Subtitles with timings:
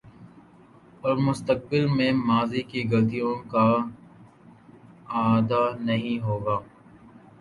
[1.03, 3.67] اورمستقبل میں ماضی کی غلطیوں کا
[5.11, 6.57] اعادہ نہیں ہو گا۔